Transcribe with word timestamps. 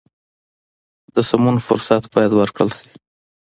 د 1.15 1.15
سمون 1.29 1.57
فرصت 1.67 2.03
باید 2.13 2.31
ورکړل 2.35 2.69
شي. 2.77 2.87